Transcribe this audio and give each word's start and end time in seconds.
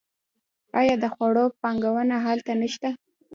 آیا 0.79 0.95
د 1.03 1.05
خوړو 1.13 1.45
بانکونه 1.61 2.15
هلته 2.25 2.51
نشته؟ 2.61 2.89